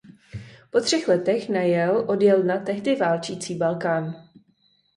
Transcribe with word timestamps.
Po 0.71 0.81
třech 0.81 1.07
letech 1.07 1.49
na 1.49 1.61
Yale 1.61 2.05
odjel 2.05 2.43
na 2.43 2.57
tehdy 2.57 2.95
válčící 2.95 3.55
Balkán. 3.55 4.29